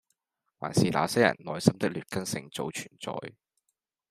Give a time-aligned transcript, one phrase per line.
[0.57, 3.33] 還是那些人內心的劣根性早存在